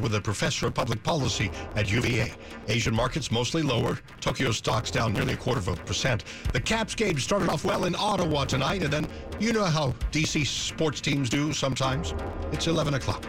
[0.00, 2.32] with a professor of public policy at UVA.
[2.68, 3.98] Asian markets mostly lower.
[4.20, 6.24] Tokyo stocks down nearly a quarter of a percent.
[6.52, 9.06] The Caps game started off well in Ottawa tonight, and then
[9.38, 12.14] you know how DC sports teams do sometimes.
[12.52, 13.24] It's 11 o'clock.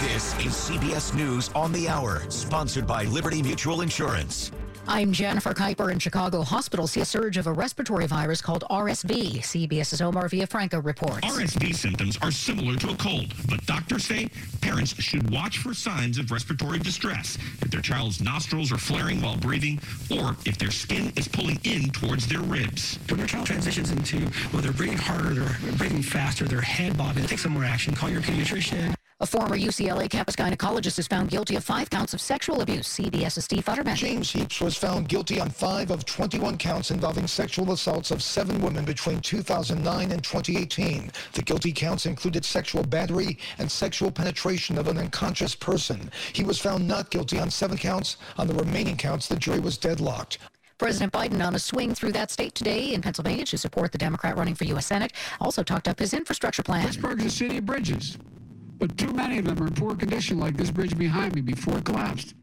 [0.00, 4.50] This is CBS News on the Hour, sponsored by Liberty Mutual Insurance.
[4.90, 6.40] I'm Jennifer Keiper in Chicago.
[6.40, 9.40] Hospitals see a surge of a respiratory virus called RSV.
[9.40, 11.20] CBS's Omar Villafranca reports.
[11.26, 14.30] RSV symptoms are similar to a cold, but doctors say
[14.62, 19.36] parents should watch for signs of respiratory distress if their child's nostrils are flaring while
[19.36, 19.78] breathing
[20.10, 22.98] or if their skin is pulling in towards their ribs.
[23.10, 27.26] When your child transitions into, well, they're breathing harder, they're breathing faster, their head bobbing,
[27.26, 27.94] take some more action.
[27.94, 28.97] Call your pediatrician.
[29.20, 32.86] A former UCLA campus gynecologist is found guilty of five counts of sexual abuse.
[32.86, 33.96] CBS's Steve Futterman.
[33.96, 38.60] James Heaps was found guilty on five of 21 counts involving sexual assaults of seven
[38.60, 41.10] women between 2009 and 2018.
[41.32, 46.12] The guilty counts included sexual battery and sexual penetration of an unconscious person.
[46.32, 48.18] He was found not guilty on seven counts.
[48.36, 50.38] On the remaining counts, the jury was deadlocked.
[50.78, 54.36] President Biden on a swing through that state today in Pennsylvania to support the Democrat
[54.36, 54.86] running for U.S.
[54.86, 55.12] Senate.
[55.40, 56.86] Also talked up his infrastructure plan.
[56.86, 58.16] Pittsburgh's a city bridges
[58.78, 61.78] but too many of them are in poor condition, like this bridge behind me before
[61.78, 62.34] it collapsed.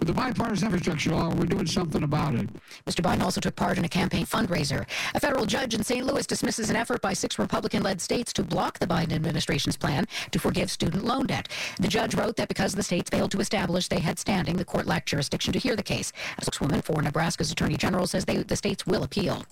[0.00, 2.48] With the bipartisan infrastructure law, we're doing something about it.
[2.86, 3.02] Mr.
[3.02, 4.84] Biden also took part in a campaign fundraiser.
[5.14, 6.04] A federal judge in St.
[6.04, 10.06] Louis dismisses an effort by six Republican led states to block the Biden administration's plan
[10.32, 11.48] to forgive student loan debt.
[11.78, 14.86] The judge wrote that because the states failed to establish they had standing, the court
[14.86, 16.12] lacked jurisdiction to hear the case.
[16.38, 19.44] A spokeswoman for Nebraska's attorney general says they, the states will appeal.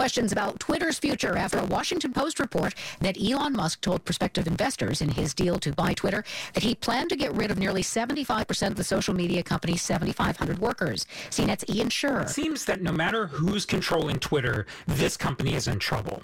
[0.00, 5.02] Questions about Twitter's future after a Washington Post report that Elon Musk told prospective investors
[5.02, 8.68] in his deal to buy Twitter that he planned to get rid of nearly 75%
[8.68, 11.04] of the social media company's 7,500 workers.
[11.28, 11.88] CNET's Ian.
[12.22, 16.22] It seems that no matter who's controlling Twitter, this company is in trouble.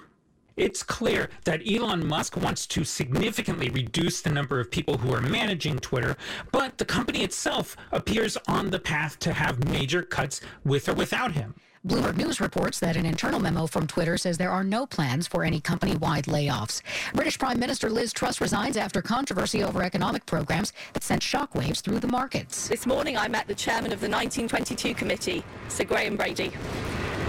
[0.55, 5.21] It's clear that Elon Musk wants to significantly reduce the number of people who are
[5.21, 6.17] managing Twitter,
[6.51, 11.33] but the company itself appears on the path to have major cuts with or without
[11.33, 11.53] him.
[11.85, 15.43] Bloomberg News reports that an internal memo from Twitter says there are no plans for
[15.43, 16.81] any company wide layoffs.
[17.13, 21.99] British Prime Minister Liz Truss resigns after controversy over economic programs that sent shockwaves through
[21.99, 22.67] the markets.
[22.67, 26.51] This morning I met the chairman of the 1922 committee, Sir Graham Brady.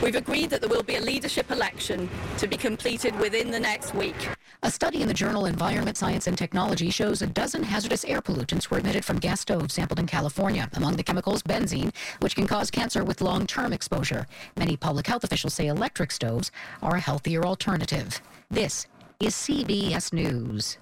[0.02, 3.94] We've agreed that there will be a leadership election to be completed within the next
[3.94, 4.14] week.
[4.62, 8.70] A study in the journal Environment, Science and Technology shows a dozen hazardous air pollutants
[8.70, 10.70] were emitted from gas stoves sampled in California.
[10.74, 14.26] Among the chemicals, benzene, which can cause cancer with long-term exposure.
[14.56, 18.20] Many public health officials say electric stoves are a healthier alternative.
[18.50, 18.86] This
[19.18, 20.78] is CBS News.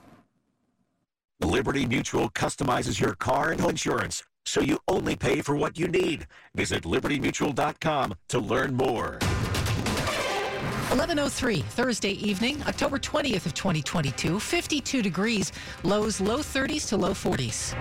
[1.40, 5.88] Liberty Mutual customizes your car and home insurance so you only pay for what you
[5.88, 6.26] need.
[6.54, 9.18] Visit libertymutual.com to learn more.
[10.88, 15.52] 1103 Thursday evening, October 20th of 2022, 52 degrees,
[15.82, 17.74] lows low 30s to low 40s.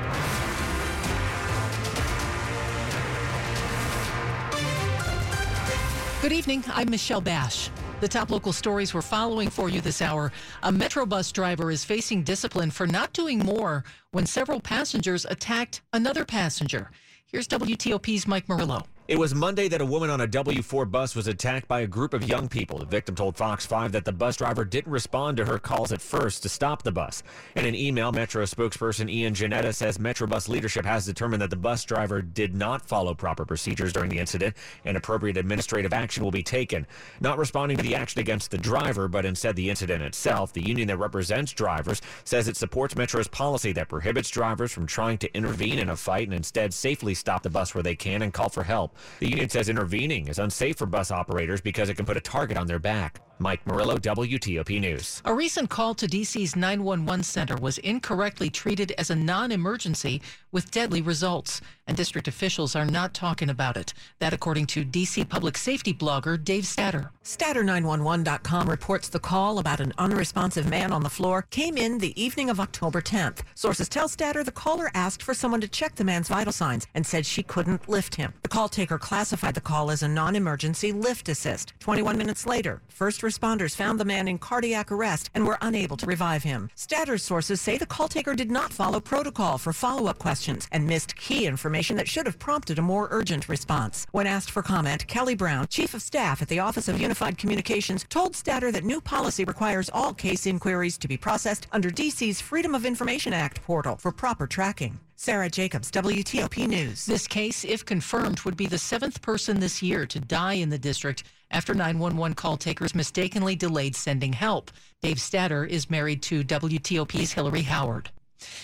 [6.21, 6.63] Good evening.
[6.73, 7.69] I'm Michelle Basch.
[8.01, 10.31] The top local stories we're following for you this hour.
[10.63, 15.81] A Metro bus driver is facing discipline for not doing more when several passengers attacked
[15.93, 16.91] another passenger.
[17.25, 18.85] Here's WTOP's Mike Murillo.
[19.07, 22.15] It was Monday that a woman on a W4 bus was attacked by a group
[22.15, 22.79] of young people.
[22.79, 26.01] The victim told Fox 5 that the bus driver didn't respond to her calls at
[26.01, 27.21] first to stop the bus.
[27.55, 31.83] In an email, Metro spokesperson Ian Jannetta says Metrobus leadership has determined that the bus
[31.85, 34.55] driver did not follow proper procedures during the incident
[34.85, 36.87] and appropriate administrative action will be taken.
[37.21, 40.87] Not responding to the action against the driver, but instead the incident itself, the union
[40.87, 45.77] that represents drivers says it supports Metro's policy that prohibits drivers from trying to intervene
[45.77, 48.63] in a fight and instead safely stop the bus where they can and call for
[48.63, 48.94] help.
[49.19, 52.57] The union says intervening is unsafe for bus operators because it can put a target
[52.57, 53.21] on their back.
[53.39, 55.21] Mike Murillo, WTOP News.
[55.25, 60.21] A recent call to DC's 911 center was incorrectly treated as a non emergency
[60.51, 63.93] with deadly results, and district officials are not talking about it.
[64.19, 67.11] That, according to DC public safety blogger Dave Statter.
[67.23, 72.49] Statter911.com reports the call about an unresponsive man on the floor came in the evening
[72.49, 73.39] of October 10th.
[73.55, 77.05] Sources tell Statter the caller asked for someone to check the man's vital signs and
[77.05, 78.33] said she couldn't lift him.
[78.43, 81.73] The call taker classified the call as a non emergency lift assist.
[81.79, 86.05] 21 minutes later, first responders found the man in cardiac arrest and were unable to
[86.05, 86.69] revive him.
[86.75, 91.15] Statter's sources say the call taker did not follow protocol for follow-up questions and missed
[91.15, 94.05] key information that should have prompted a more urgent response.
[94.11, 98.05] When asked for comment, Kelly Brown, Chief of Staff at the Office of Unified Communications,
[98.09, 102.75] told Statter that new policy requires all case inquiries to be processed under DC's Freedom
[102.75, 104.99] of Information Act portal for proper tracking.
[105.17, 107.05] Sarah Jacobs, WTOP News.
[107.05, 110.77] This case, if confirmed, would be the seventh person this year to die in the
[110.77, 114.71] district after 911 call takers mistakenly delayed sending help.
[115.01, 118.09] Dave Statter is married to WTOP's Hillary Howard.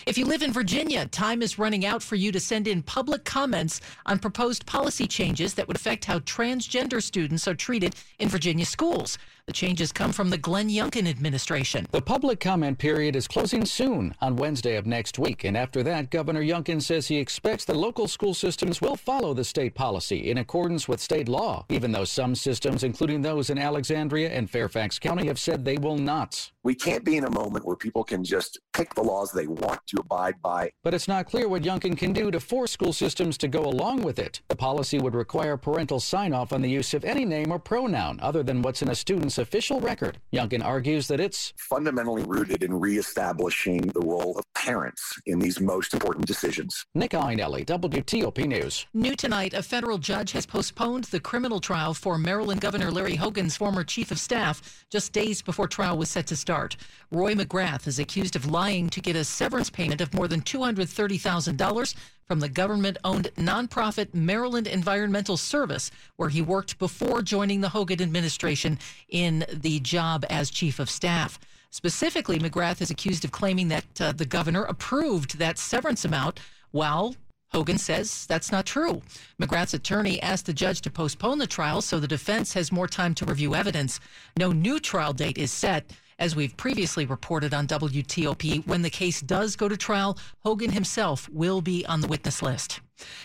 [0.05, 3.23] If you live in Virginia, time is running out for you to send in public
[3.23, 8.65] comments on proposed policy changes that would affect how transgender students are treated in Virginia
[8.65, 9.17] schools.
[9.51, 11.85] The changes come from the Glenn Youngkin administration.
[11.91, 15.43] The public comment period is closing soon on Wednesday of next week.
[15.43, 19.43] And after that, Governor Youngkin says he expects the local school systems will follow the
[19.43, 24.29] state policy in accordance with state law, even though some systems, including those in Alexandria
[24.29, 26.49] and Fairfax County, have said they will not.
[26.63, 29.85] We can't be in a moment where people can just pick the laws they want
[29.87, 30.71] to abide by.
[30.81, 34.03] But it's not clear what Youngkin can do to force school systems to go along
[34.03, 34.39] with it.
[34.47, 38.19] The policy would require parental sign off on the use of any name or pronoun
[38.21, 40.19] other than what's in a student's official record.
[40.33, 45.93] Youngkin argues that it's fundamentally rooted in reestablishing the role of parents in these most
[45.93, 46.85] important decisions.
[46.95, 48.85] Nick Iannelli, WTOP News.
[48.93, 53.57] New tonight, a federal judge has postponed the criminal trial for Maryland Governor Larry Hogan's
[53.57, 56.77] former chief of staff just days before trial was set to start.
[57.11, 61.95] Roy McGrath is accused of lying to get a severance payment of more than $230,000
[62.31, 68.01] from the government owned nonprofit Maryland Environmental Service, where he worked before joining the Hogan
[68.01, 68.79] administration
[69.09, 71.37] in the job as chief of staff.
[71.71, 76.39] Specifically, McGrath is accused of claiming that uh, the governor approved that severance amount
[76.71, 77.17] while
[77.51, 79.01] Hogan says that's not true.
[79.37, 83.13] McGrath's attorney asked the judge to postpone the trial so the defense has more time
[83.15, 83.99] to review evidence.
[84.37, 85.91] No new trial date is set.
[86.21, 91.27] As we've previously reported on WTOP, when the case does go to trial, Hogan himself
[91.29, 92.79] will be on the witness list.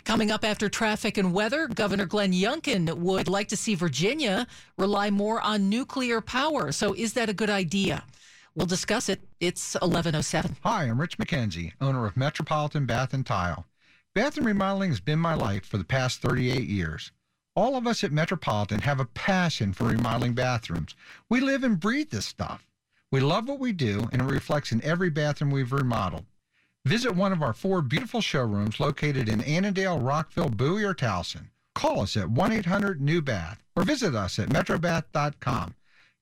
[0.05, 4.47] Coming up after traffic and weather, Governor Glenn Youngkin would like to see Virginia
[4.79, 6.73] rely more on nuclear power.
[6.73, 8.03] So, is that a good idea?
[8.55, 9.21] We'll discuss it.
[9.41, 10.57] It's 1107.
[10.63, 13.67] Hi, I'm Rich McKenzie, owner of Metropolitan Bath and Tile.
[14.15, 17.13] Bathroom remodeling has been my life for the past 38 years.
[17.55, 20.95] All of us at Metropolitan have a passion for remodeling bathrooms.
[21.29, 22.66] We live and breathe this stuff.
[23.13, 26.27] We love what we do, and it reflects in every bathroom we've remodeled.
[26.85, 31.49] Visit one of our four beautiful showrooms located in Annandale, Rockville, Bowie, or Towson.
[31.75, 35.75] Call us at 1 800 New Bath or visit us at metrobath.com.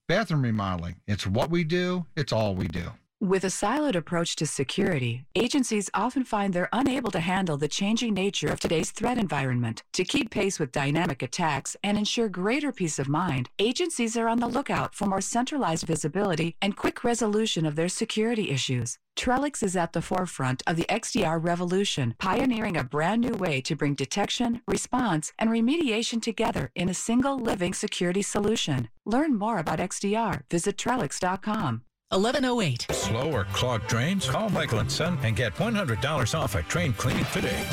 [0.09, 2.91] Bathroom remodeling, it's what we do, it's all we do.
[3.25, 8.13] With a siloed approach to security, agencies often find they're unable to handle the changing
[8.13, 9.83] nature of today's threat environment.
[9.95, 14.41] To keep pace with dynamic attacks and ensure greater peace of mind, agencies are on
[14.41, 18.99] the lookout for more centralized visibility and quick resolution of their security issues.
[19.17, 23.75] Trellix is at the forefront of the XDR revolution, pioneering a brand new way to
[23.75, 28.91] bring detection, response, and remediation together in a single living security solution.
[29.07, 30.43] Learn more about XDR.
[30.51, 31.85] Visit Trellix.com.
[32.15, 32.87] 1108.
[32.91, 34.29] Slow or clogged drains?
[34.29, 37.67] Call Michael and Son and get $100 off a drain cleaning today.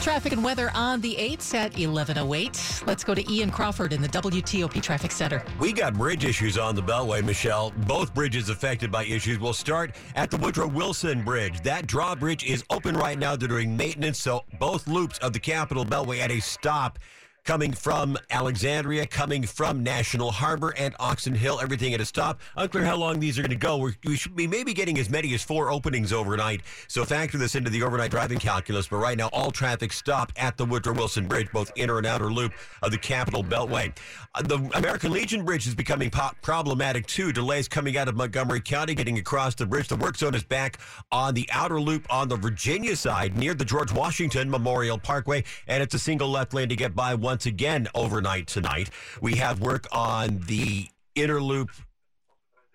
[0.00, 2.82] Traffic and weather on the 8s at 1108.
[2.88, 5.44] Let's go to Ian Crawford in the WTOP Traffic Center.
[5.60, 7.70] We got bridge issues on the Beltway, Michelle.
[7.86, 9.38] Both bridges affected by issues.
[9.38, 11.60] We'll start at the Woodrow Wilson Bridge.
[11.60, 13.36] That drawbridge is open right now.
[13.36, 16.98] They're doing maintenance, so both loops of the Capital Beltway at a stop
[17.44, 21.58] coming from Alexandria, coming from National Harbor and Oxon Hill.
[21.60, 22.40] Everything at a stop.
[22.56, 23.78] Unclear how long these are going to go.
[23.78, 26.62] We're, we should be maybe getting as many as four openings overnight.
[26.86, 28.86] So factor this into the overnight driving calculus.
[28.86, 32.32] But right now, all traffic stopped at the Woodrow Wilson Bridge, both inner and outer
[32.32, 32.52] loop
[32.82, 33.96] of the Capital Beltway.
[34.34, 37.32] Uh, the American Legion Bridge is becoming po- problematic too.
[37.32, 39.88] Delays coming out of Montgomery County, getting across the bridge.
[39.88, 40.78] The work zone is back
[41.10, 45.82] on the outer loop on the Virginia side near the George Washington Memorial Parkway, and
[45.82, 48.90] it's a single left lane to get by once again overnight tonight.
[49.22, 51.70] We have work on the inner loop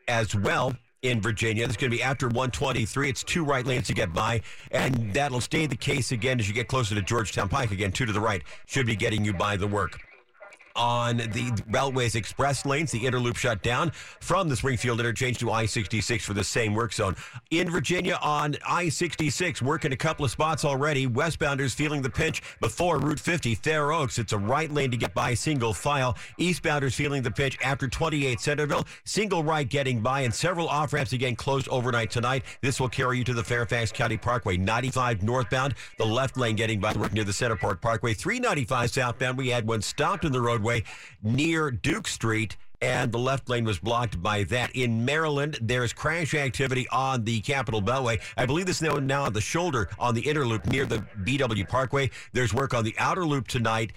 [0.07, 1.63] as well in Virginia.
[1.63, 3.07] It's going to be after 123.
[3.07, 6.55] It's two right lanes to get by, and that'll stay the case again as you
[6.55, 7.69] get closer to Georgetown Pike.
[7.69, 9.99] Again, two to the right should be getting you by the work
[10.77, 12.91] on the Beltway's express lanes.
[12.91, 16.93] The interloop shut down from the Springfield interchange to I 66 for the same work
[16.93, 17.15] zone.
[17.49, 21.07] In Virginia on I 66, working a couple of spots already.
[21.07, 24.19] Westbounders feeling the pinch before Route 50, Fair Oaks.
[24.19, 26.15] It's a right lane to get by single file.
[26.39, 28.85] Eastbounders feeling the pinch after 28 Centreville.
[29.03, 32.43] Single right getting by, and several off ramps again closed overnight tonight.
[32.61, 34.57] This will carry you to the Fairfax County Parkway.
[34.57, 38.13] 95 northbound, the left lane getting by near the Centreport Parkway.
[38.13, 40.83] 395 southbound, we had one stopped in the roadway Parkway
[41.23, 44.75] near Duke Street and the left lane was blocked by that.
[44.75, 48.21] In Maryland, there's crash activity on the Capital Beltway.
[48.35, 51.67] I believe this now now on the shoulder on the inner loop near the BW
[51.67, 52.11] Parkway.
[52.33, 53.93] There's work on the outer loop tonight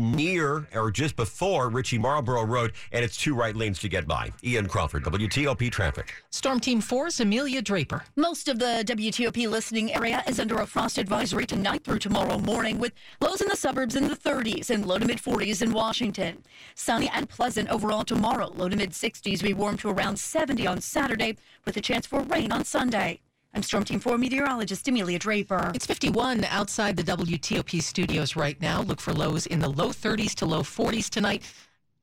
[0.00, 4.32] near or just before Ritchie Marlboro Road, and it's two right lanes to get by.
[4.42, 6.14] Ian Crawford, WTOP Traffic.
[6.30, 8.04] Storm Team 4's Amelia Draper.
[8.16, 12.78] Most of the WTOP listening area is under a frost advisory tonight through tomorrow morning
[12.78, 16.42] with lows in the suburbs in the 30s and low to mid 40s in Washington.
[16.74, 18.48] Sunny and pleasant overall tomorrow.
[18.48, 19.42] Low to mid 60s.
[19.42, 23.20] We warm to around 70 on Saturday with a chance for rain on Sunday.
[23.52, 25.72] I'm Storm Team 4 meteorologist Amelia Draper.
[25.74, 28.80] It's 51 outside the WTOP studios right now.
[28.82, 31.42] Look for lows in the low 30s to low 40s tonight.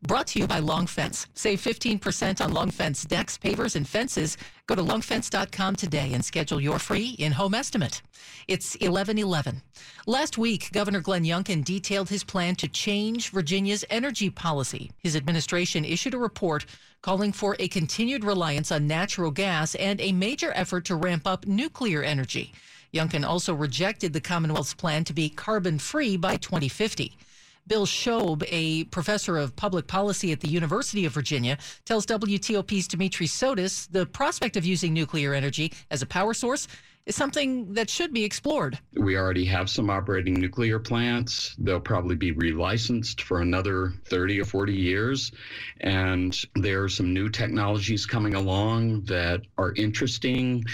[0.03, 1.25] Brought to you by Long Fence.
[1.33, 4.37] Save 15% on Long Fence decks, pavers, and fences.
[4.67, 8.03] Go to longfence.com today and schedule your free in-home estimate.
[8.47, 9.63] It's 1111.
[10.05, 14.91] Last week, Governor Glenn Youngkin detailed his plan to change Virginia's energy policy.
[14.99, 16.67] His administration issued a report
[17.01, 21.47] calling for a continued reliance on natural gas and a major effort to ramp up
[21.47, 22.53] nuclear energy.
[22.93, 27.17] Youngkin also rejected the Commonwealth's plan to be carbon free by 2050.
[27.67, 33.27] Bill Shobe, a professor of public policy at the University of Virginia, tells WTOP's Dimitri
[33.27, 36.67] Sotis the prospect of using nuclear energy as a power source
[37.05, 38.77] is something that should be explored.
[38.93, 41.55] We already have some operating nuclear plants.
[41.57, 45.31] They'll probably be relicensed for another 30 or 40 years.
[45.79, 50.65] And there are some new technologies coming along that are interesting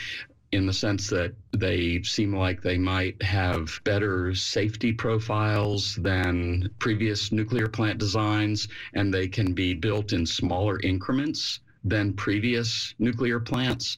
[0.54, 7.32] in the sense that they seem like they might have better safety profiles than previous
[7.32, 13.98] nuclear plant designs, and they can be built in smaller increments than previous nuclear plants.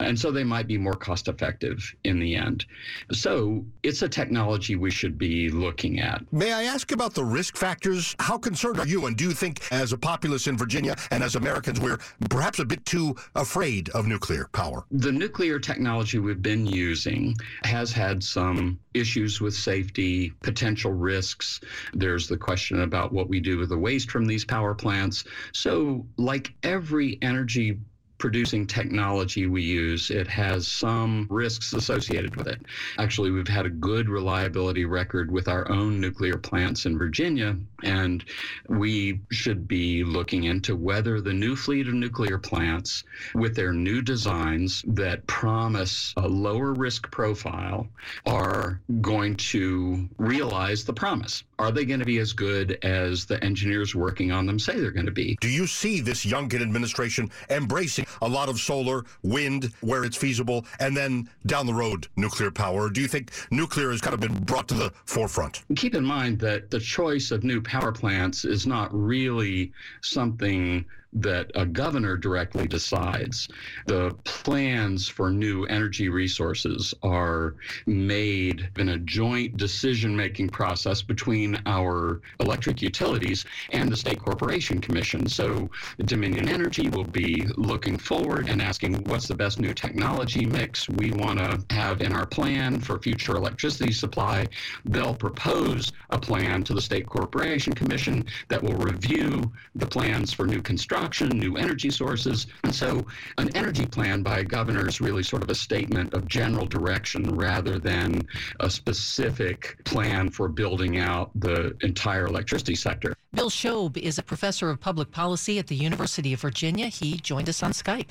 [0.00, 2.66] And so they might be more cost effective in the end.
[3.10, 6.22] So it's a technology we should be looking at.
[6.32, 8.14] May I ask about the risk factors?
[8.18, 9.06] How concerned are you?
[9.06, 11.98] And do you think, as a populace in Virginia and as Americans, we're
[12.28, 14.84] perhaps a bit too afraid of nuclear power?
[14.90, 17.34] The nuclear technology we've been using
[17.64, 21.60] has had some issues with safety, potential risks.
[21.94, 25.24] There's the question about what we do with the waste from these power plants.
[25.52, 27.78] So, like every energy
[28.22, 32.60] producing technology we use, it has some risks associated with it.
[32.96, 38.24] Actually, we've had a good reliability record with our own nuclear plants in Virginia, and
[38.68, 43.02] we should be looking into whether the new fleet of nuclear plants,
[43.34, 47.88] with their new designs that promise a lower risk profile,
[48.24, 51.42] are going to realize the promise.
[51.62, 54.90] Are they going to be as good as the engineers working on them say they're
[54.90, 55.38] going to be?
[55.40, 60.66] Do you see this Youngkin administration embracing a lot of solar, wind, where it's feasible,
[60.80, 62.86] and then down the road, nuclear power?
[62.86, 65.62] Or do you think nuclear has kind of been brought to the forefront?
[65.76, 71.50] Keep in mind that the choice of new power plants is not really something that
[71.54, 73.48] a governor directly decides.
[73.86, 77.54] The plans for new energy resources are
[77.86, 84.80] made in a joint decision making process between our electric utilities and the State Corporation
[84.80, 85.26] Commission.
[85.28, 85.68] So
[86.04, 91.10] Dominion Energy will be looking forward and asking what's the best new technology mix we
[91.12, 94.46] want to have in our plan for future electricity supply.
[94.84, 100.46] They'll propose a plan to the State Corporation Commission that will review the plans for
[100.46, 102.46] new construction new energy sources.
[102.64, 103.04] And so
[103.38, 107.34] an energy plan by a governor is really sort of a statement of general direction
[107.36, 108.22] rather than
[108.60, 113.14] a specific plan for building out the entire electricity sector.
[113.34, 116.88] Bill Shobe is a professor of public policy at the University of Virginia.
[116.88, 118.10] He joined us on Skype.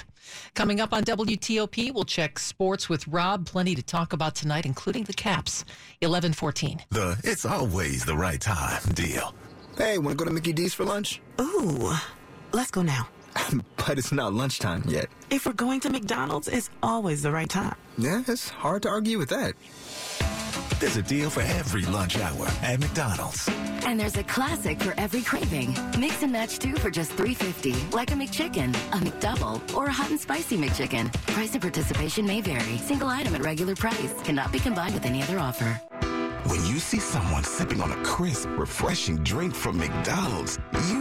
[0.55, 3.45] Coming up on WTOP, we'll check sports with Rob.
[3.45, 5.63] Plenty to talk about tonight, including the Caps.
[6.00, 6.81] 1114.
[6.89, 9.36] The it's always the right time deal.
[9.77, 11.21] Hey, want to go to Mickey D's for lunch?
[11.39, 11.93] Ooh.
[12.53, 13.08] Let's go now.
[13.77, 15.08] but it's not lunchtime yet.
[15.29, 17.75] If we're going to McDonald's, it's always the right time.
[17.98, 19.53] Yeah, it's hard to argue with that.
[20.79, 23.48] There's a deal for every lunch hour at McDonald's.
[23.86, 25.77] And there's a classic for every craving.
[25.98, 30.10] Mix and match two for just $3.50, like a McChicken, a McDouble, or a hot
[30.10, 31.12] and spicy McChicken.
[31.27, 32.77] Price and participation may vary.
[32.77, 35.79] Single item at regular price cannot be combined with any other offer.
[36.46, 41.00] When you see someone sipping on a crisp, refreshing drink from McDonald's, you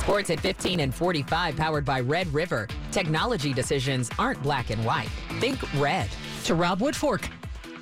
[0.00, 2.66] Sports at 15 and 45, powered by Red River.
[2.90, 5.10] Technology decisions aren't black and white.
[5.40, 6.08] Think red.
[6.44, 7.28] To Rob Woodfork.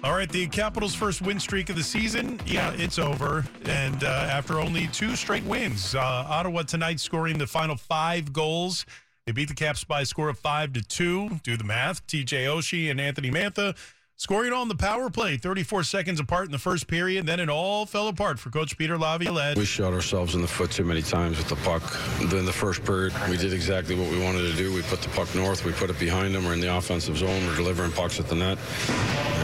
[0.03, 3.45] All right, the Capitals' first win streak of the season, yeah, it's over.
[3.67, 8.85] And uh, after only two straight wins, uh, Ottawa tonight scoring the final five goals.
[9.27, 11.31] They beat the Caps by a score of five to two.
[11.45, 12.05] Do the math.
[12.09, 13.77] TJ Oshie and Anthony Mantha
[14.21, 17.25] Scoring on the power play, 34 seconds apart in the first period.
[17.25, 19.57] Then it all fell apart for Coach Peter Laviolette.
[19.57, 21.85] We shot ourselves in the foot too many times with the puck.
[22.29, 24.75] Then the first period, we did exactly what we wanted to do.
[24.75, 25.65] We put the puck north.
[25.65, 26.45] We put it behind them.
[26.47, 27.47] We're in the offensive zone.
[27.47, 28.59] We're delivering pucks at the net.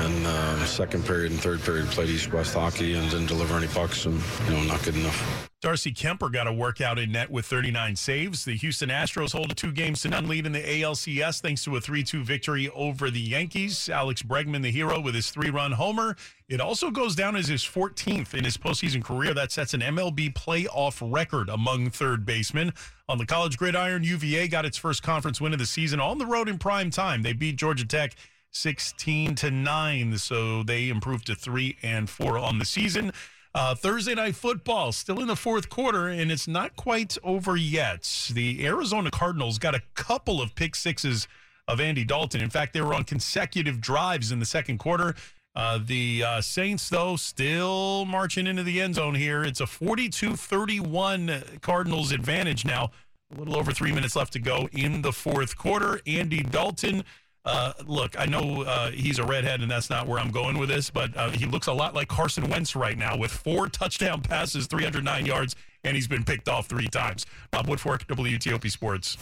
[0.02, 4.06] And uh, second period and third period played East-West hockey and didn't deliver any pucks.
[4.06, 5.48] And, you know, not good enough.
[5.64, 8.44] Darcy Kuemper got a workout in net with 39 saves.
[8.44, 11.74] The Houston Astros hold a two games to none lead in the ALCS thanks to
[11.76, 13.88] a 3 2 victory over the Yankees.
[13.88, 16.16] Alex Bregman, the hero, with his three run homer.
[16.50, 19.32] It also goes down as his 14th in his postseason career.
[19.32, 22.74] That sets an MLB playoff record among third basemen.
[23.08, 26.26] On the college gridiron, UVA got its first conference win of the season on the
[26.26, 27.22] road in prime time.
[27.22, 28.14] They beat Georgia Tech
[28.50, 33.12] 16 to 9, so they improved to 3 and 4 on the season.
[33.56, 38.28] Uh, Thursday night football still in the fourth quarter, and it's not quite over yet.
[38.32, 41.28] The Arizona Cardinals got a couple of pick sixes
[41.68, 42.40] of Andy Dalton.
[42.40, 45.14] In fact, they were on consecutive drives in the second quarter.
[45.54, 49.44] Uh, the uh, Saints, though, still marching into the end zone here.
[49.44, 52.90] It's a 42 31 Cardinals advantage now.
[53.32, 56.00] A little over three minutes left to go in the fourth quarter.
[56.08, 57.04] Andy Dalton
[57.44, 60.70] uh, look, I know uh, he's a redhead, and that's not where I'm going with
[60.70, 64.22] this, but uh, he looks a lot like Carson Wentz right now with four touchdown
[64.22, 67.26] passes, 309 yards, and he's been picked off three times.
[67.52, 69.16] Rob Woodfork, WTOP Sports.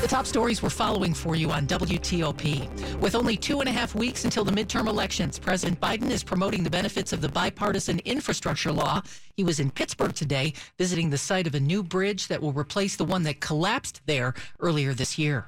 [0.00, 2.98] The top stories we're following for you on WTOP.
[3.00, 6.64] With only two and a half weeks until the midterm elections, President Biden is promoting
[6.64, 9.02] the benefits of the bipartisan infrastructure law.
[9.36, 12.96] He was in Pittsburgh today visiting the site of a new bridge that will replace
[12.96, 15.46] the one that collapsed there earlier this year.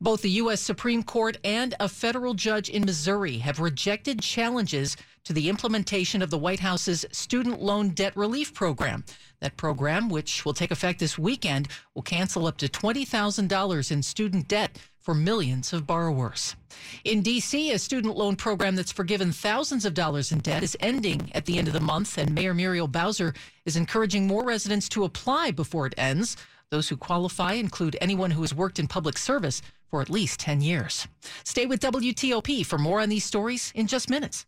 [0.00, 0.60] Both the U.S.
[0.60, 6.30] Supreme Court and a federal judge in Missouri have rejected challenges to the implementation of
[6.30, 9.04] the White House's student loan debt relief program.
[9.40, 14.48] That program, which will take effect this weekend, will cancel up to $20,000 in student
[14.48, 16.56] debt for millions of borrowers.
[17.04, 21.30] In D.C., a student loan program that's forgiven thousands of dollars in debt is ending
[21.32, 23.32] at the end of the month, and Mayor Muriel Bowser
[23.64, 26.36] is encouraging more residents to apply before it ends.
[26.72, 30.60] Those who qualify include anyone who has worked in public service for at least 10
[30.60, 31.06] years.
[31.44, 34.46] Stay with WTOP for more on these stories in just minutes.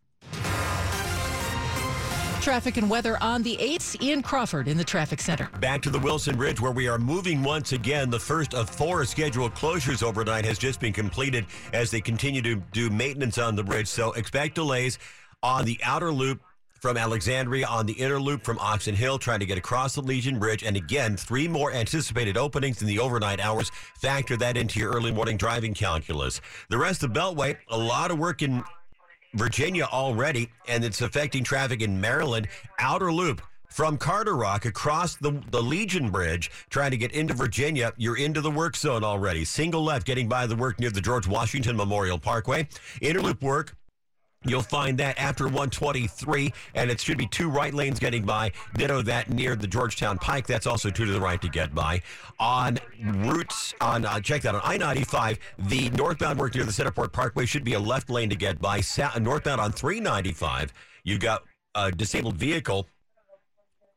[2.40, 4.02] Traffic and weather on the 8th.
[4.02, 5.48] Ian Crawford in the traffic center.
[5.60, 8.10] Back to the Wilson Bridge where we are moving once again.
[8.10, 12.56] The first of four scheduled closures overnight has just been completed as they continue to
[12.72, 13.86] do maintenance on the bridge.
[13.86, 14.98] So expect delays
[15.42, 16.40] on the outer loop
[16.80, 20.38] from Alexandria on the inner loop from Oxon Hill, trying to get across the Legion
[20.38, 20.62] Bridge.
[20.62, 23.70] And again, three more anticipated openings in the overnight hours.
[23.96, 26.40] Factor that into your early morning driving calculus.
[26.68, 28.62] The rest of Beltway, a lot of work in
[29.34, 32.48] Virginia already, and it's affecting traffic in Maryland.
[32.78, 37.92] Outer loop from Carderock across the, the Legion Bridge, trying to get into Virginia.
[37.96, 39.44] You're into the work zone already.
[39.44, 42.66] Single left getting by the work near the George Washington Memorial Parkway.
[43.02, 43.76] Interloop work
[44.44, 48.52] You'll find that after 123, and it should be two right lanes getting by.
[48.74, 50.46] Ditto that near the Georgetown Pike.
[50.46, 52.02] That's also two to the right to get by.
[52.38, 57.46] On routes, on uh, check that on I-95, the northbound work near the Centreport Parkway
[57.46, 58.80] should be a left lane to get by.
[58.80, 60.72] Sa- northbound on 395,
[61.02, 61.42] you've got
[61.74, 62.88] a disabled vehicle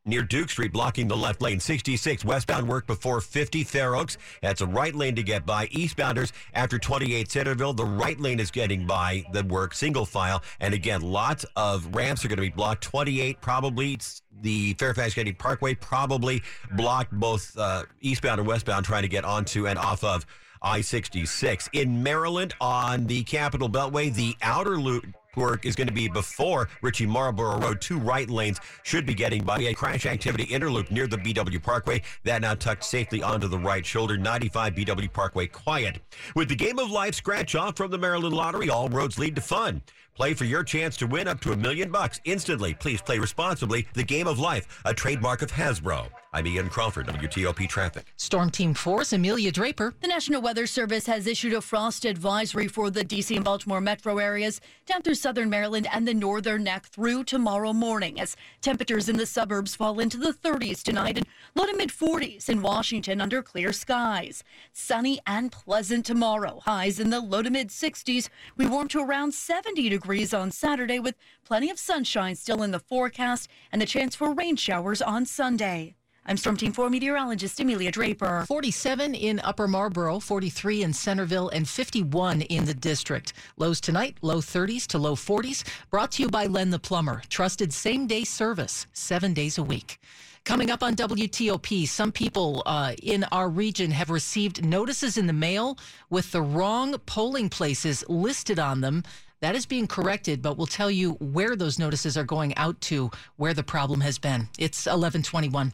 [0.06, 1.60] near Duke Street, blocking the left lane.
[1.60, 4.18] 66 westbound work before 50 Fair Oaks.
[4.42, 5.68] That's a right lane to get by.
[5.68, 7.74] Eastbounders after 28 Centreville.
[7.74, 10.42] The right lane is getting by the work single file.
[10.60, 12.84] And again, lots of ramps are going to be blocked.
[12.84, 14.00] 28 probably.
[14.42, 19.68] The Fairfax County Parkway probably blocked both uh, eastbound and westbound trying to get onto
[19.68, 20.26] and off of
[20.62, 21.70] I 66.
[21.74, 26.70] In Maryland on the Capital Beltway, the outer loop work is going to be before
[26.82, 27.82] Ritchie Marlboro Road.
[27.82, 32.02] Two right lanes should be getting by a crash activity interloop near the BW Parkway.
[32.24, 34.18] That now tucked safely onto the right shoulder.
[34.18, 36.00] 95 BW Parkway quiet.
[36.36, 39.42] With the game of life scratch off from the Maryland Lottery, all roads lead to
[39.42, 39.82] fun.
[40.14, 42.74] Play for your chance to win up to a million bucks instantly.
[42.74, 43.88] Please play responsibly.
[43.94, 46.08] The game of life, a trademark of Hasbro.
[46.34, 48.14] I'm Ian Crawford, WTOP Traffic.
[48.16, 49.94] Storm Team 4's Amelia Draper.
[50.00, 53.36] The National Weather Service has issued a frost advisory for the D.C.
[53.36, 58.20] and Baltimore metro areas down through southern Maryland and the northern neck through tomorrow morning
[58.20, 62.48] as temperatures in the suburbs fall into the 30s tonight and low to mid 40s
[62.48, 64.42] in Washington under clear skies.
[64.72, 66.62] Sunny and pleasant tomorrow.
[66.64, 68.30] Highs in the low to mid 60s.
[68.56, 70.01] We warm to around 70 degrees
[70.34, 74.56] on Saturday with plenty of sunshine still in the forecast and the chance for rain
[74.56, 75.96] showers on Sunday.
[76.26, 78.46] I'm Storm Team 4 meteorologist Amelia Draper.
[78.48, 83.34] 47 in Upper Marlboro, 43 in Centreville, and 51 in the district.
[83.58, 85.64] Lows tonight, low 30s to low 40s.
[85.90, 87.22] Brought to you by Len the Plumber.
[87.30, 90.00] Trusted same day service, seven days a week.
[90.44, 95.34] Coming up on WTOP, some people uh, in our region have received notices in the
[95.34, 95.78] mail
[96.10, 99.04] with the wrong polling places listed on them.
[99.42, 103.10] That is being corrected, but we'll tell you where those notices are going out to,
[103.38, 104.48] where the problem has been.
[104.60, 105.74] It's 1121.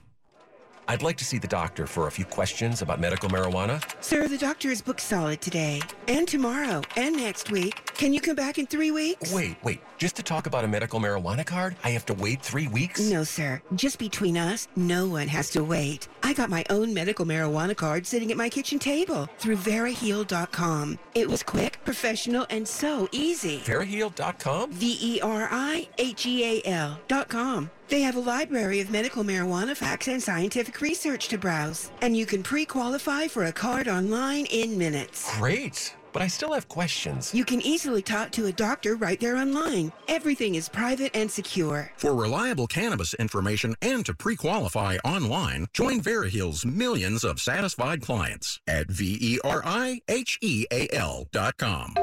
[0.88, 3.84] I'd like to see the doctor for a few questions about medical marijuana.
[4.02, 7.87] Sir, the doctor is booked solid today and tomorrow and next week.
[7.98, 9.34] Can you come back in three weeks?
[9.34, 9.82] Wait, wait.
[9.98, 13.02] Just to talk about a medical marijuana card, I have to wait three weeks?
[13.10, 13.60] No, sir.
[13.74, 16.08] Just between us, no one has to wait.
[16.22, 21.00] I got my own medical marijuana card sitting at my kitchen table through Veriheal.com.
[21.16, 23.62] It was quick, professional, and so easy.
[23.62, 24.74] Veriheal.com?
[24.74, 27.72] V E R I H E A L.com.
[27.88, 32.28] They have a library of medical marijuana facts and scientific research to browse, and you
[32.28, 35.36] can pre-qualify for a card online in minutes.
[35.40, 35.96] Great.
[36.18, 37.32] But I still have questions.
[37.32, 39.92] You can easily talk to a doctor right there online.
[40.08, 41.92] Everything is private and secure.
[41.96, 48.90] For reliable cannabis information and to pre-qualify online, join Veriheal's millions of satisfied clients at
[48.90, 48.94] E
[49.40, 50.08] V-E-R-I-H-E-A-L
[51.32, 51.94] dot com.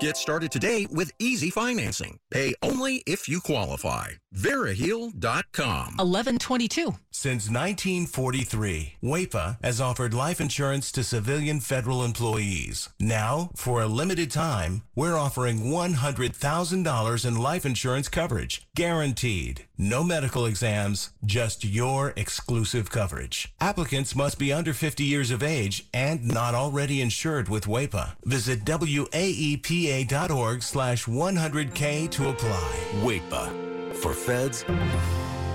[0.00, 2.18] Get started today with easy financing.
[2.30, 4.08] Pay only if you qualify.
[4.34, 5.96] Veriheal.com.
[5.96, 6.96] 1122.
[7.10, 12.88] Since 1943, WAEPA has offered life insurance to civilian federal employees.
[12.98, 19.64] Now, for a limited time, we're offering $100,000 in life insurance coverage, guaranteed.
[19.78, 23.54] No medical exams, just your exclusive coverage.
[23.60, 28.16] Applicants must be under 50 years of age and not already insured with WAEPA.
[28.24, 32.76] Visit waepa.org slash 100K to apply.
[33.02, 33.64] WAEPA.
[33.94, 34.64] For feds,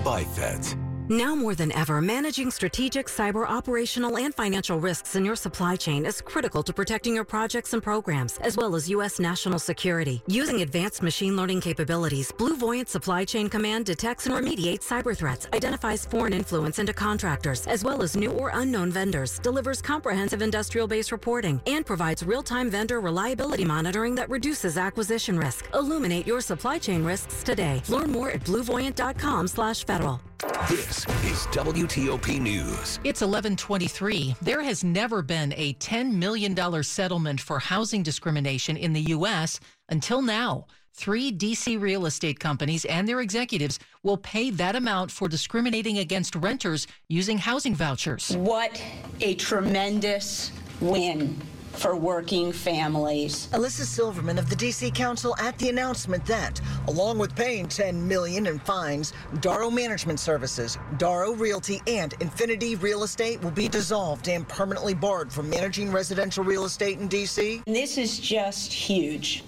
[0.04, 0.89] by feds.
[1.12, 6.06] Now more than ever, managing strategic, cyber, operational, and financial risks in your supply chain
[6.06, 9.20] is critical to protecting your projects and programs, as well as U.S.
[9.20, 10.22] national security.
[10.28, 16.06] Using advanced machine learning capabilities, BlueVoyant Supply Chain Command detects and remediates cyber threats, identifies
[16.06, 21.60] foreign influence into contractors, as well as new or unknown vendors, delivers comprehensive industrial-based reporting,
[21.66, 25.72] and provides real-time vendor reliability monitoring that reduces acquisition risk.
[25.74, 27.82] Illuminate your supply chain risks today.
[27.90, 30.22] Learn more at bluevoyant.com/federal.
[30.70, 33.00] This is WTOP News.
[33.04, 34.36] It's 1123.
[34.42, 39.60] There has never been a $10 million settlement for housing discrimination in the U.S.
[39.90, 40.66] until now.
[40.94, 41.76] Three D.C.
[41.76, 47.38] real estate companies and their executives will pay that amount for discriminating against renters using
[47.38, 48.36] housing vouchers.
[48.38, 48.82] What
[49.20, 51.42] a tremendous win
[51.74, 53.48] for working families.
[53.54, 58.48] Elissa Silverman of the DC Council at the announcement that, along with paying 10 million
[58.48, 64.48] in fines, Darrow Management Services, Darrow Realty, and Infinity Real Estate will be dissolved and
[64.48, 67.64] permanently barred from managing residential real estate in DC.
[67.66, 69.44] This is just huge.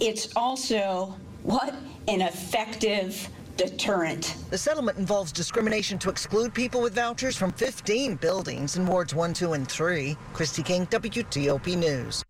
[0.00, 1.74] It's also what
[2.08, 4.36] an effective deterrent.
[4.50, 9.34] The settlement involves discrimination to exclude people with vouchers from 15 buildings in wards 1,
[9.34, 10.16] 2, and 3.
[10.32, 12.24] Kristi King, WTOP News.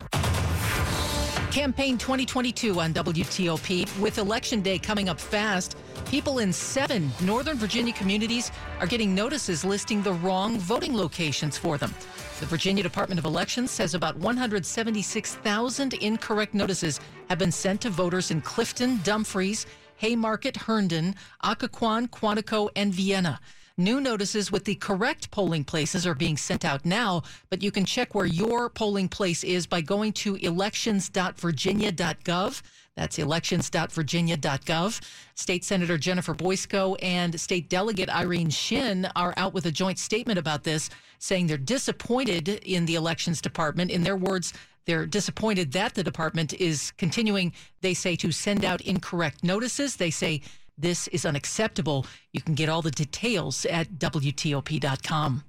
[1.56, 3.98] Campaign 2022 on WTOP.
[3.98, 9.64] With Election Day coming up fast, people in seven Northern Virginia communities are getting notices
[9.64, 11.94] listing the wrong voting locations for them.
[12.40, 18.30] The Virginia Department of Elections says about 176,000 incorrect notices have been sent to voters
[18.30, 19.64] in Clifton, Dumfries,
[19.96, 23.40] Haymarket, Herndon, Occoquan, Quantico, and Vienna.
[23.78, 27.84] New notices with the correct polling places are being sent out now, but you can
[27.84, 32.62] check where your polling place is by going to elections.virginia.gov.
[32.94, 35.00] That's elections.virginia.gov.
[35.34, 40.38] State Senator Jennifer Boysko and State Delegate Irene Shin are out with a joint statement
[40.38, 43.90] about this, saying they're disappointed in the elections department.
[43.90, 44.54] In their words,
[44.86, 49.96] They're disappointed that the department is continuing, they say, to send out incorrect notices.
[49.96, 50.42] They say
[50.78, 52.06] this is unacceptable.
[52.32, 55.44] You can get all the details at WTOP.com.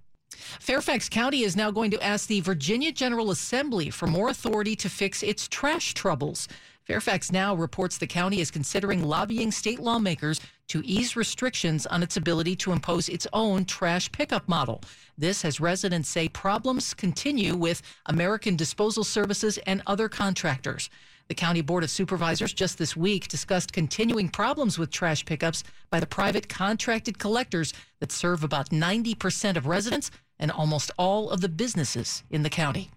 [0.59, 4.89] Fairfax County is now going to ask the Virginia General Assembly for more authority to
[4.89, 6.47] fix its trash troubles.
[6.83, 12.17] Fairfax Now reports the county is considering lobbying state lawmakers to ease restrictions on its
[12.17, 14.81] ability to impose its own trash pickup model.
[15.17, 20.89] This, as residents say, problems continue with American Disposal Services and other contractors.
[21.27, 25.99] The County Board of Supervisors just this week discussed continuing problems with trash pickups by
[25.99, 31.49] the private contracted collectors that serve about 90% of residents and almost all of the
[31.49, 32.91] businesses in the county.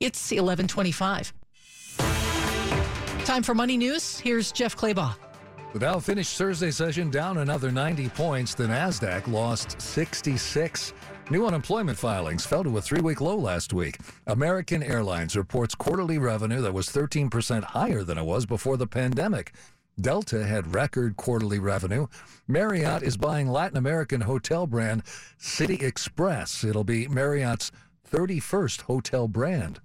[0.00, 1.32] It's 1125.
[3.24, 4.18] Time for money news.
[4.18, 5.14] Here's Jeff Clabaugh.
[5.74, 8.54] The Dow finished Thursday session down another 90 points.
[8.54, 10.94] The Nasdaq lost 66.
[11.30, 13.98] New unemployment filings fell to a three-week low last week.
[14.28, 19.52] American Airlines reports quarterly revenue that was 13% higher than it was before the pandemic.
[20.00, 22.06] Delta had record quarterly revenue.
[22.46, 25.02] Marriott is buying Latin American hotel brand
[25.36, 26.64] City Express.
[26.64, 27.70] It'll be Marriott's
[28.10, 29.80] 31st hotel brand.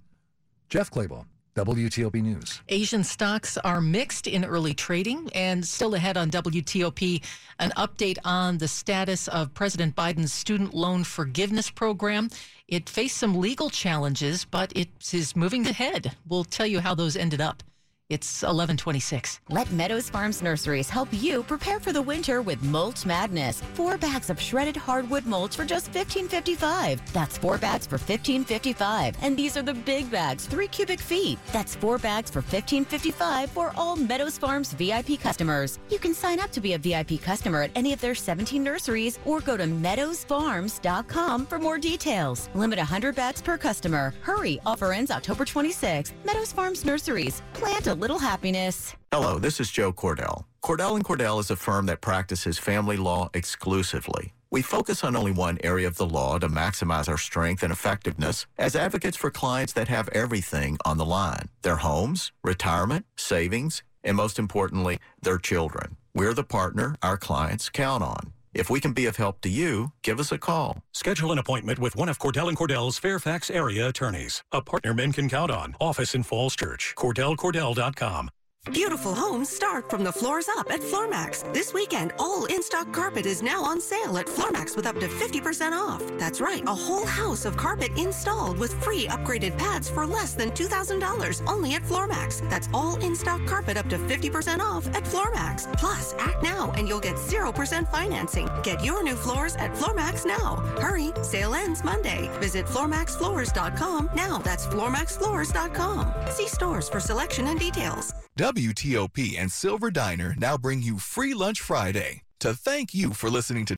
[0.70, 1.26] Jeff Clabaugh.
[1.54, 2.60] WTOP News.
[2.68, 7.22] Asian stocks are mixed in early trading and still ahead on WTOP.
[7.60, 12.28] An update on the status of President Biden's student loan forgiveness program.
[12.66, 16.16] It faced some legal challenges, but it is moving ahead.
[16.28, 17.62] We'll tell you how those ended up.
[18.10, 19.40] It's 1126.
[19.48, 23.62] Let Meadows Farms Nurseries help you prepare for the winter with Mulch Madness.
[23.72, 27.00] Four bags of shredded hardwood mulch for just $15.55.
[27.14, 29.14] That's four bags for $15.55.
[29.22, 31.38] And these are the big bags, three cubic feet.
[31.50, 35.78] That's four bags for $15.55 for all Meadows Farms VIP customers.
[35.88, 39.18] You can sign up to be a VIP customer at any of their 17 nurseries
[39.24, 42.50] or go to meadowsfarms.com for more details.
[42.54, 44.12] Limit 100 bags per customer.
[44.20, 46.12] Hurry, offer ends October 26th.
[46.26, 47.40] Meadows Farms Nurseries.
[47.54, 48.94] Plant a little happiness.
[49.12, 50.44] Hello, this is Joe Cordell.
[50.62, 54.32] Cordell and Cordell is a firm that practices family law exclusively.
[54.50, 58.46] We focus on only one area of the law to maximize our strength and effectiveness
[58.56, 64.16] as advocates for clients that have everything on the line their homes, retirement, savings, and
[64.16, 65.96] most importantly, their children.
[66.14, 68.32] We're the partner our clients count on.
[68.54, 70.78] If we can be of help to you, give us a call.
[70.92, 74.42] Schedule an appointment with one of Cordell and Cordell's Fairfax area attorneys.
[74.52, 75.74] A partner men can count on.
[75.80, 76.94] Office in Falls Church.
[76.96, 78.30] CordellCordell.com.
[78.72, 81.52] Beautiful homes start from the floors up at Floormax.
[81.52, 85.72] This weekend, all in-stock carpet is now on sale at Floormax with up to 50%
[85.72, 86.02] off.
[86.18, 90.50] That's right, a whole house of carpet installed with free upgraded pads for less than
[90.50, 92.48] $2,000 only at Floormax.
[92.48, 95.70] That's all in-stock carpet up to 50% off at Floormax.
[95.76, 98.48] Plus, act now and you'll get 0% financing.
[98.62, 100.56] Get your new floors at Floormax now.
[100.80, 102.30] Hurry, sale ends Monday.
[102.40, 104.38] Visit floormaxfloors.com now.
[104.38, 106.14] That's floormaxfloors.com.
[106.30, 108.14] See stores for selection and details.
[108.36, 112.22] WTOP and Silver Diner now bring you Free Lunch Friday.
[112.40, 113.72] To thank you for listening to